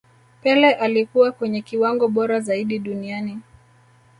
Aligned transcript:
pele 0.43 0.73
alikuwa 0.73 1.31
kwenye 1.31 1.61
kiwango 1.61 2.07
bora 2.07 2.39
zaidi 2.39 2.79
duniani 2.79 3.39